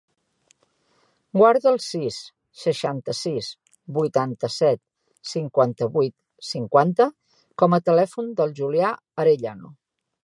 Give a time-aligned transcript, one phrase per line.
[1.39, 2.17] Guarda el sis,
[2.61, 3.49] seixanta-sis,
[3.99, 4.81] vuitanta-set,
[5.33, 6.17] cinquanta-vuit,
[6.53, 7.11] cinquanta
[7.65, 9.73] com a telèfon del Julià Arellano.